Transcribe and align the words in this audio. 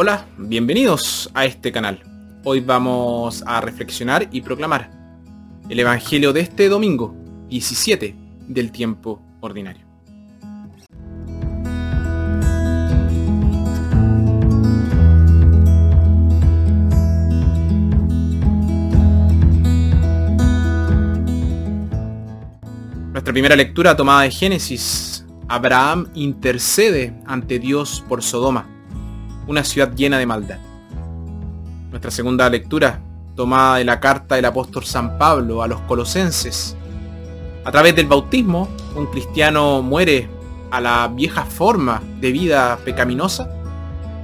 Hola, 0.00 0.28
bienvenidos 0.36 1.28
a 1.34 1.44
este 1.44 1.72
canal. 1.72 2.00
Hoy 2.44 2.60
vamos 2.60 3.42
a 3.44 3.60
reflexionar 3.60 4.28
y 4.30 4.42
proclamar 4.42 4.92
el 5.68 5.80
Evangelio 5.80 6.32
de 6.32 6.42
este 6.42 6.68
domingo 6.68 7.16
17 7.48 8.14
del 8.46 8.70
tiempo 8.70 9.20
ordinario. 9.40 9.84
Nuestra 23.10 23.32
primera 23.32 23.56
lectura 23.56 23.96
tomada 23.96 24.22
de 24.22 24.30
Génesis. 24.30 25.26
Abraham 25.48 26.08
intercede 26.14 27.20
ante 27.26 27.58
Dios 27.58 28.04
por 28.08 28.22
Sodoma 28.22 28.77
una 29.48 29.64
ciudad 29.64 29.92
llena 29.94 30.18
de 30.18 30.26
maldad. 30.26 30.58
Nuestra 31.90 32.10
segunda 32.10 32.48
lectura, 32.50 33.00
tomada 33.34 33.78
de 33.78 33.84
la 33.84 33.98
carta 33.98 34.36
del 34.36 34.44
apóstol 34.44 34.84
San 34.84 35.18
Pablo 35.18 35.62
a 35.62 35.66
los 35.66 35.80
colosenses. 35.80 36.76
A 37.64 37.72
través 37.72 37.96
del 37.96 38.06
bautismo, 38.06 38.68
un 38.94 39.06
cristiano 39.06 39.80
muere 39.80 40.28
a 40.70 40.80
la 40.82 41.08
vieja 41.08 41.44
forma 41.44 42.02
de 42.20 42.30
vida 42.30 42.78
pecaminosa 42.84 43.50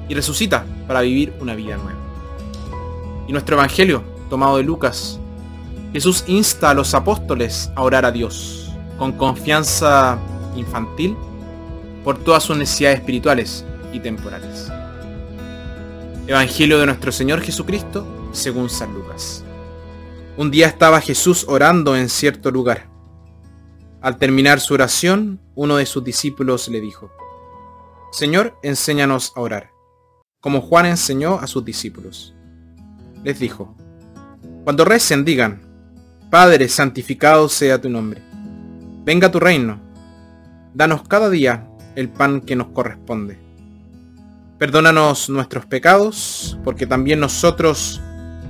y 0.08 0.14
resucita 0.14 0.66
para 0.86 1.00
vivir 1.00 1.32
una 1.40 1.54
vida 1.54 1.78
nueva. 1.78 1.98
Y 3.26 3.32
nuestro 3.32 3.56
Evangelio, 3.56 4.04
tomado 4.28 4.58
de 4.58 4.62
Lucas, 4.62 5.18
Jesús 5.94 6.24
insta 6.26 6.70
a 6.70 6.74
los 6.74 6.92
apóstoles 6.92 7.70
a 7.74 7.82
orar 7.82 8.04
a 8.04 8.12
Dios 8.12 8.72
con 8.98 9.12
confianza 9.12 10.18
infantil 10.54 11.16
por 12.04 12.18
todas 12.18 12.42
sus 12.42 12.58
necesidades 12.58 12.98
espirituales 12.98 13.64
y 13.92 14.00
temporales. 14.00 14.70
Evangelio 16.26 16.78
de 16.78 16.86
nuestro 16.86 17.12
Señor 17.12 17.42
Jesucristo 17.42 18.30
según 18.32 18.70
San 18.70 18.94
Lucas. 18.94 19.44
Un 20.38 20.50
día 20.50 20.66
estaba 20.68 21.02
Jesús 21.02 21.44
orando 21.46 21.94
en 21.96 22.08
cierto 22.08 22.50
lugar. 22.50 22.88
Al 24.00 24.16
terminar 24.16 24.58
su 24.60 24.72
oración, 24.72 25.38
uno 25.54 25.76
de 25.76 25.84
sus 25.84 26.02
discípulos 26.02 26.68
le 26.68 26.80
dijo, 26.80 27.10
Señor, 28.10 28.56
enséñanos 28.62 29.34
a 29.36 29.40
orar, 29.40 29.70
como 30.40 30.62
Juan 30.62 30.86
enseñó 30.86 31.38
a 31.40 31.46
sus 31.46 31.62
discípulos. 31.62 32.34
Les 33.22 33.38
dijo, 33.38 33.76
Cuando 34.64 34.86
recen 34.86 35.26
digan, 35.26 35.60
Padre, 36.30 36.70
santificado 36.70 37.50
sea 37.50 37.82
tu 37.82 37.90
nombre, 37.90 38.22
venga 39.04 39.30
tu 39.30 39.40
reino, 39.40 39.78
danos 40.72 41.06
cada 41.06 41.28
día 41.28 41.68
el 41.96 42.08
pan 42.08 42.40
que 42.40 42.56
nos 42.56 42.68
corresponde 42.68 43.43
Perdónanos 44.58 45.28
nuestros 45.30 45.66
pecados, 45.66 46.56
porque 46.62 46.86
también 46.86 47.18
nosotros 47.18 48.00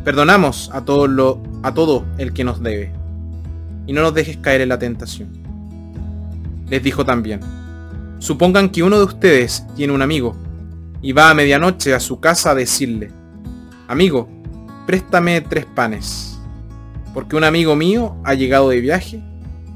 perdonamos 0.04 0.70
a 0.74 0.84
todo, 0.84 1.06
lo, 1.06 1.42
a 1.62 1.72
todo 1.72 2.04
el 2.18 2.34
que 2.34 2.44
nos 2.44 2.62
debe. 2.62 2.92
Y 3.86 3.94
no 3.94 4.02
nos 4.02 4.12
dejes 4.12 4.36
caer 4.36 4.60
en 4.60 4.68
la 4.68 4.78
tentación. 4.78 5.30
Les 6.68 6.82
dijo 6.82 7.06
también, 7.06 7.40
supongan 8.18 8.68
que 8.68 8.82
uno 8.82 8.98
de 8.98 9.04
ustedes 9.04 9.64
tiene 9.76 9.94
un 9.94 10.02
amigo 10.02 10.36
y 11.00 11.12
va 11.12 11.30
a 11.30 11.34
medianoche 11.34 11.94
a 11.94 12.00
su 12.00 12.20
casa 12.20 12.50
a 12.50 12.54
decirle, 12.54 13.10
amigo, 13.88 14.28
préstame 14.86 15.40
tres 15.40 15.64
panes, 15.64 16.38
porque 17.14 17.34
un 17.34 17.44
amigo 17.44 17.76
mío 17.76 18.14
ha 18.24 18.34
llegado 18.34 18.68
de 18.68 18.80
viaje 18.80 19.22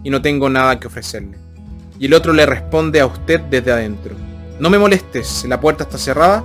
y 0.05 0.11
no 0.11 0.21
tengo 0.21 0.51
nada 0.51 0.79
que 0.79 0.89
ofrecerle. 0.89 1.39
Y 1.99 2.05
el 2.05 2.13
otro 2.13 2.35
le 2.35 2.45
responde 2.45 3.01
a 3.01 3.07
usted 3.07 3.41
desde 3.41 3.73
adentro 3.73 4.28
no 4.61 4.71
me 4.71 4.79
molestes, 4.79 5.45
la 5.49 5.61
puerta 5.61 5.85
está 5.85 5.99
cerrada 5.99 6.45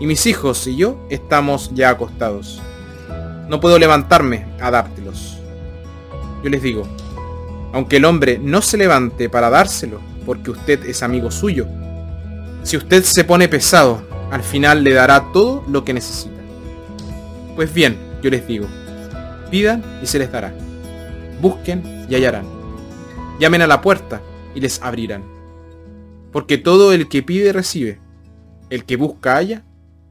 y 0.00 0.06
mis 0.06 0.26
hijos 0.26 0.66
y 0.66 0.76
yo 0.76 0.96
estamos 1.10 1.70
ya 1.74 1.90
acostados. 1.90 2.62
No 3.48 3.60
puedo 3.60 3.78
levantarme 3.78 4.46
a 4.60 4.70
dártelos. 4.70 5.38
Yo 6.42 6.48
les 6.48 6.62
digo, 6.62 6.88
aunque 7.72 7.98
el 7.98 8.04
hombre 8.04 8.38
no 8.38 8.62
se 8.62 8.76
levante 8.76 9.28
para 9.28 9.50
dárselo, 9.50 10.00
porque 10.24 10.50
usted 10.50 10.84
es 10.86 11.02
amigo 11.02 11.30
suyo, 11.30 11.66
si 12.62 12.76
usted 12.76 13.02
se 13.02 13.24
pone 13.24 13.48
pesado, 13.48 14.02
al 14.30 14.42
final 14.42 14.82
le 14.82 14.94
dará 14.94 15.32
todo 15.32 15.62
lo 15.68 15.84
que 15.84 15.92
necesita. 15.92 16.40
Pues 17.54 17.72
bien, 17.74 17.98
yo 18.22 18.30
les 18.30 18.46
digo, 18.46 18.66
pidan 19.50 19.82
y 20.02 20.06
se 20.06 20.18
les 20.18 20.32
dará. 20.32 20.54
Busquen 21.40 22.06
y 22.08 22.14
hallarán. 22.14 22.46
Llamen 23.38 23.62
a 23.62 23.66
la 23.66 23.82
puerta 23.82 24.22
y 24.54 24.60
les 24.60 24.80
abrirán. 24.80 25.41
Porque 26.32 26.58
todo 26.58 26.92
el 26.92 27.08
que 27.08 27.22
pide 27.22 27.52
recibe, 27.52 28.00
el 28.70 28.84
que 28.84 28.96
busca 28.96 29.36
halla, 29.36 29.64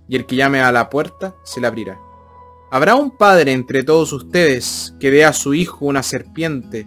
y 0.08 0.16
el 0.16 0.26
que 0.26 0.36
llame 0.36 0.60
a 0.60 0.72
la 0.72 0.90
puerta 0.90 1.36
se 1.44 1.62
le 1.62 1.68
abrirá. 1.68 1.98
¿Habrá 2.70 2.96
un 2.96 3.12
padre 3.12 3.54
entre 3.54 3.84
todos 3.84 4.12
ustedes 4.14 4.94
que 5.00 5.10
dé 5.10 5.24
a 5.24 5.34
su 5.34 5.54
hijo 5.54 5.86
una 5.86 6.04
serpiente 6.04 6.86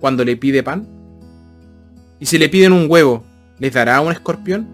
cuando 0.00 0.24
le 0.24 0.36
pide 0.36 0.62
pan? 0.62 0.88
¿Y 2.18 2.26
si 2.26 2.38
le 2.38 2.48
piden 2.48 2.72
un 2.72 2.86
huevo, 2.90 3.22
les 3.58 3.74
dará 3.74 4.00
un 4.00 4.12
escorpión? 4.12 4.66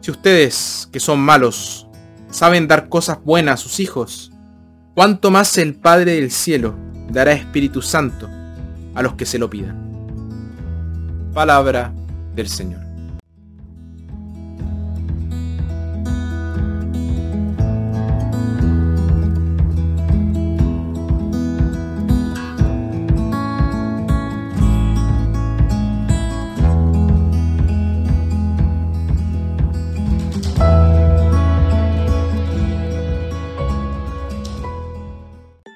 Si 0.00 0.12
ustedes, 0.12 0.88
que 0.92 1.00
son 1.00 1.18
malos, 1.18 1.88
saben 2.30 2.68
dar 2.68 2.88
cosas 2.88 3.18
buenas 3.24 3.54
a 3.54 3.62
sus 3.62 3.80
hijos, 3.80 4.32
¿cuánto 4.94 5.32
más 5.32 5.58
el 5.58 5.74
Padre 5.74 6.12
del 6.14 6.30
Cielo 6.30 6.76
dará 7.10 7.32
Espíritu 7.32 7.82
Santo 7.82 8.28
a 8.94 9.02
los 9.02 9.14
que 9.14 9.26
se 9.26 9.38
lo 9.38 9.50
pidan? 9.50 9.88
Palabra 11.34 11.92
del 12.38 12.48
Señor. 12.48 12.80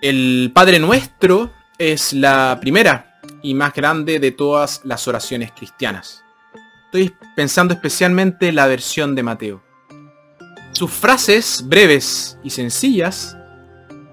El 0.01 0.51
Padre 0.55 0.79
Nuestro 0.79 1.51
es 1.79 2.13
la 2.13 2.59
primera 2.61 3.21
y 3.43 3.55
más 3.55 3.73
grande 3.73 4.21
de 4.21 4.31
todas 4.31 4.81
las 4.85 5.09
oraciones 5.09 5.53
cristianas. 5.53 6.23
Estoy 6.93 7.17
pensando 7.35 7.73
especialmente 7.73 8.49
en 8.49 8.55
la 8.55 8.67
versión 8.67 9.15
de 9.15 9.23
Mateo. 9.23 9.63
Sus 10.73 10.91
frases 10.91 11.65
breves 11.67 12.37
y 12.45 12.51
sencillas 12.51 13.35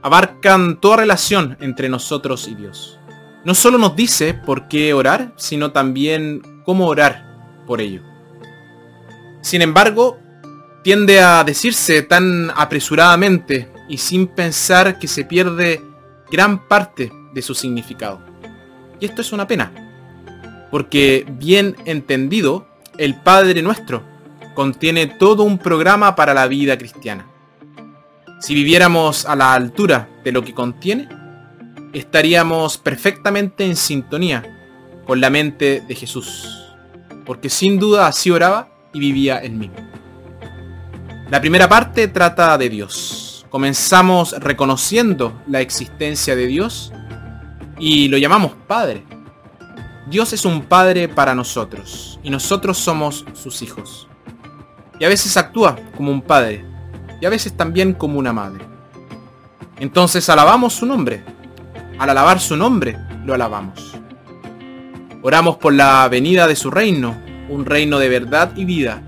abarcan 0.01 0.79
toda 0.79 0.95
relación 0.95 1.57
entre 1.59 1.89
nosotros 1.89 2.47
y 2.47 2.55
Dios. 2.55 2.97
No 3.43 3.53
solo 3.53 3.77
nos 3.77 3.97
dice 3.97 4.33
por 4.33 4.69
qué 4.69 4.93
orar, 4.93 5.33
sino 5.35 5.73
también 5.73 6.61
cómo 6.63 6.87
orar 6.87 7.65
por 7.67 7.81
ello. 7.81 8.01
Sin 9.41 9.61
embargo, 9.61 10.17
tiende 10.81 11.19
a 11.19 11.43
decirse 11.43 12.01
tan 12.03 12.49
apresuradamente 12.55 13.73
y 13.89 13.97
sin 13.97 14.25
pensar 14.25 14.99
que 14.99 15.09
se 15.09 15.25
pierde 15.25 15.81
gran 16.31 16.65
parte 16.69 17.11
de 17.33 17.41
su 17.41 17.53
significado. 17.53 18.21
Y 19.01 19.05
esto 19.05 19.19
es 19.21 19.33
una 19.33 19.47
pena, 19.47 19.73
porque 20.71 21.25
bien 21.27 21.75
entendido, 21.83 22.68
el 22.99 23.15
Padre 23.15 23.61
Nuestro 23.61 24.03
contiene 24.53 25.07
todo 25.07 25.43
un 25.43 25.57
programa 25.57 26.15
para 26.15 26.33
la 26.33 26.47
vida 26.47 26.77
cristiana. 26.77 27.25
Si 28.41 28.53
viviéramos 28.53 29.25
a 29.25 29.37
la 29.37 29.53
altura 29.53 30.09
de 30.25 30.33
lo 30.33 30.43
que 30.43 30.53
contiene, 30.53 31.07
estaríamos 31.93 32.77
perfectamente 32.77 33.63
en 33.63 33.77
sintonía 33.77 34.43
con 35.07 35.21
la 35.21 35.29
mente 35.29 35.81
de 35.87 35.95
Jesús, 35.95 36.75
porque 37.25 37.49
sin 37.49 37.79
duda 37.79 38.05
así 38.05 38.31
oraba 38.31 38.67
y 38.93 38.99
vivía 38.99 39.37
él 39.37 39.53
mismo. 39.53 39.77
La 41.29 41.39
primera 41.39 41.69
parte 41.69 42.09
trata 42.09 42.57
de 42.57 42.67
Dios. 42.67 43.45
Comenzamos 43.49 44.33
reconociendo 44.33 45.41
la 45.47 45.61
existencia 45.61 46.35
de 46.35 46.47
Dios 46.47 46.91
y 47.79 48.09
lo 48.09 48.17
llamamos 48.17 48.51
Padre. 48.67 49.05
Dios 50.07 50.33
es 50.33 50.43
un 50.43 50.63
Padre 50.63 51.07
para 51.07 51.33
nosotros 51.33 52.08
y 52.23 52.29
nosotros 52.29 52.77
somos 52.77 53.25
sus 53.33 53.61
hijos. 53.61 54.07
Y 54.99 55.05
a 55.05 55.09
veces 55.09 55.37
actúa 55.37 55.77
como 55.95 56.11
un 56.11 56.21
padre 56.21 56.65
y 57.21 57.25
a 57.25 57.29
veces 57.29 57.55
también 57.55 57.93
como 57.93 58.19
una 58.19 58.33
madre. 58.33 58.65
Entonces 59.77 60.29
alabamos 60.29 60.73
su 60.73 60.85
nombre. 60.85 61.23
Al 61.97 62.09
alabar 62.09 62.39
su 62.39 62.55
nombre, 62.55 62.97
lo 63.25 63.33
alabamos. 63.33 63.97
Oramos 65.21 65.57
por 65.57 65.73
la 65.73 66.07
venida 66.07 66.47
de 66.47 66.55
su 66.55 66.71
reino, 66.71 67.21
un 67.49 67.65
reino 67.65 67.99
de 67.99 68.07
verdad 68.07 68.53
y 68.55 68.63
vida, 68.63 69.03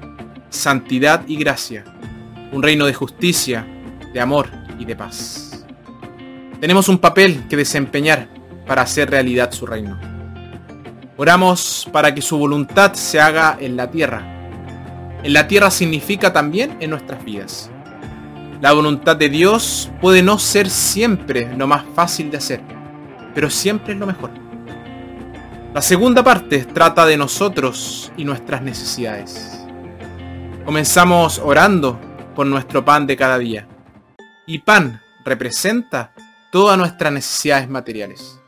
santidad 0.50 1.24
y 1.28 1.38
gracia, 1.38 1.86
un 2.52 2.62
reino 2.64 2.86
de 2.86 2.94
justicia, 2.94 3.66
de 4.14 4.20
amor 4.20 4.50
y 4.78 4.86
de 4.86 4.96
paz. 4.96 5.66
Tenemos 6.60 6.90
un 6.90 7.00
papel 7.00 7.48
que 7.50 7.56
desempeñar 7.56 8.28
para 8.68 8.82
hacer 8.82 9.10
realidad 9.10 9.52
su 9.52 9.66
reino. 9.66 10.11
Oramos 11.22 11.88
para 11.92 12.16
que 12.16 12.22
su 12.24 12.36
voluntad 12.36 12.96
se 12.96 13.22
haga 13.22 13.56
en 13.60 13.76
la 13.78 13.92
tierra. 13.92 14.24
En 15.22 15.34
la 15.34 15.48
tierra 15.48 15.70
significa 15.70 16.34
también 16.34 16.76
en 16.80 16.90
nuestras 16.90 17.24
vidas. 17.24 17.70
La 18.60 18.74
voluntad 18.74 19.18
de 19.18 19.30
Dios 19.30 19.92
puede 20.02 20.24
no 20.24 20.40
ser 20.40 20.68
siempre 20.68 21.56
lo 21.56 21.68
más 21.68 21.86
fácil 21.94 22.32
de 22.32 22.38
hacer, 22.38 22.62
pero 23.36 23.52
siempre 23.52 23.94
es 23.94 24.00
lo 24.00 24.08
mejor. 24.08 24.32
La 25.76 25.84
segunda 25.84 26.24
parte 26.24 26.66
trata 26.66 27.06
de 27.06 27.18
nosotros 27.18 28.12
y 28.18 28.26
nuestras 28.26 28.64
necesidades. 28.64 29.64
Comenzamos 30.66 31.38
orando 31.38 32.00
por 32.36 32.48
nuestro 32.48 32.84
pan 32.84 33.06
de 33.06 33.16
cada 33.16 33.38
día. 33.38 33.68
Y 34.48 34.58
pan 34.58 35.00
representa 35.24 36.14
todas 36.52 36.80
nuestras 36.80 37.14
necesidades 37.14 37.70
materiales. 37.70 38.42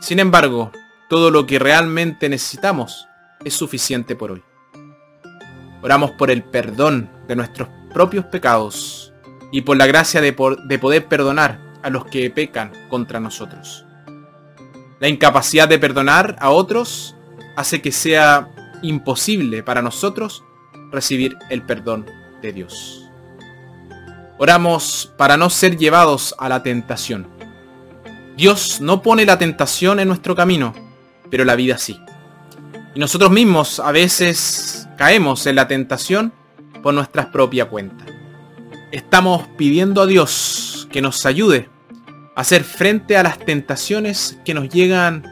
Sin 0.00 0.20
embargo, 0.20 0.72
todo 1.08 1.30
lo 1.30 1.46
que 1.46 1.58
realmente 1.58 2.28
necesitamos 2.28 3.08
es 3.44 3.54
suficiente 3.54 4.16
por 4.16 4.32
hoy. 4.32 4.42
Oramos 5.82 6.12
por 6.12 6.30
el 6.30 6.42
perdón 6.42 7.10
de 7.28 7.36
nuestros 7.36 7.68
propios 7.92 8.24
pecados 8.26 9.12
y 9.52 9.62
por 9.62 9.76
la 9.76 9.86
gracia 9.86 10.20
de, 10.20 10.34
de 10.64 10.78
poder 10.78 11.06
perdonar 11.06 11.60
a 11.82 11.90
los 11.90 12.06
que 12.06 12.28
pecan 12.30 12.72
contra 12.88 13.20
nosotros. 13.20 13.84
La 14.98 15.08
incapacidad 15.08 15.68
de 15.68 15.78
perdonar 15.78 16.36
a 16.40 16.50
otros 16.50 17.14
hace 17.54 17.80
que 17.80 17.92
sea 17.92 18.48
imposible 18.82 19.62
para 19.62 19.82
nosotros 19.82 20.42
recibir 20.90 21.36
el 21.50 21.62
perdón 21.62 22.06
de 22.42 22.52
Dios. 22.52 23.02
Oramos 24.38 25.12
para 25.16 25.36
no 25.36 25.48
ser 25.50 25.76
llevados 25.76 26.34
a 26.38 26.48
la 26.48 26.62
tentación. 26.62 27.28
Dios 28.36 28.80
no 28.80 29.02
pone 29.02 29.24
la 29.24 29.38
tentación 29.38 29.98
en 30.00 30.08
nuestro 30.08 30.34
camino, 30.34 30.74
pero 31.30 31.44
la 31.44 31.56
vida 31.56 31.78
sí. 31.78 32.00
Y 32.94 33.00
nosotros 33.00 33.30
mismos 33.30 33.80
a 33.80 33.92
veces 33.92 34.88
caemos 34.96 35.46
en 35.46 35.56
la 35.56 35.68
tentación 35.68 36.32
por 36.82 36.94
nuestra 36.94 37.30
propia 37.30 37.66
cuenta. 37.66 38.04
Estamos 38.92 39.46
pidiendo 39.56 40.02
a 40.02 40.06
Dios 40.06 40.88
que 40.90 41.02
nos 41.02 41.26
ayude 41.26 41.68
a 42.34 42.40
hacer 42.40 42.64
frente 42.64 43.16
a 43.16 43.22
las 43.22 43.38
tentaciones 43.38 44.38
que 44.44 44.54
nos 44.54 44.68
llegan 44.68 45.24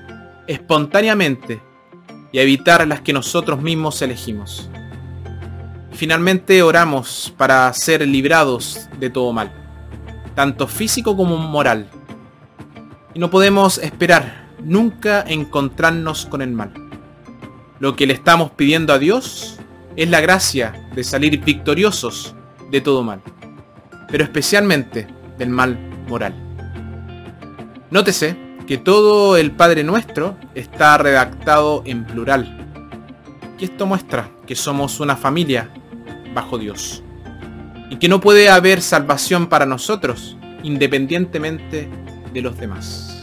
espontáneamente 0.47 1.63
y 2.33 2.39
a 2.39 2.43
evitar 2.43 2.87
las 2.87 3.01
que 3.01 3.13
nosotros 3.13 3.63
mismos 3.63 4.03
elegimos. 4.03 4.69
Finalmente 5.93 6.63
oramos 6.63 7.33
para 7.37 7.73
ser 7.73 8.07
librados 8.07 8.89
de 8.99 9.09
todo 9.09 9.33
mal, 9.33 9.53
tanto 10.35 10.67
físico 10.67 11.17
como 11.17 11.37
moral. 11.37 11.89
Y 13.15 13.21
no 13.21 13.31
podemos 13.31 13.79
esperar 13.79 14.44
nunca 14.65 15.23
encontrarnos 15.23 16.27
con 16.27 16.43
el 16.43 16.53
mal. 16.53 16.73
Lo 17.81 17.97
que 17.97 18.07
le 18.07 18.15
estamos 18.15 18.51
pidiendo 18.51 18.93
a 18.93 18.99
Dios 18.99 19.59
es 19.97 20.09
la 20.09 20.21
gracia 20.21 20.89
de 20.95 21.05
salir 21.05 21.45
victoriosos 21.45 22.35
de 22.71 22.81
todo 22.81 23.03
mal, 23.03 23.21
pero 24.09 24.25
especialmente 24.25 25.07
del 25.39 25.51
mal 25.51 25.79
moral. 26.09 26.35
Nótese 27.91 28.37
que 28.67 28.79
todo 28.79 29.37
el 29.37 29.53
Padre 29.53 29.85
Nuestro 29.85 30.37
está 30.55 30.97
redactado 30.99 31.83
en 31.85 32.05
plural. 32.05 32.61
Y 33.59 33.65
esto 33.65 33.87
muestra 33.87 34.31
que 34.47 34.57
somos 34.57 35.01
una 35.01 35.17
familia 35.17 35.71
bajo 36.35 36.59
Dios. 36.59 37.03
Y 37.91 37.97
que 37.97 38.09
no 38.09 38.21
puede 38.21 38.49
haber 38.49 38.81
salvación 38.81 39.49
para 39.49 39.67
nosotros 39.67 40.37
independientemente 40.63 41.89
de 42.33 42.43
los 42.43 42.59
demás. 42.59 43.14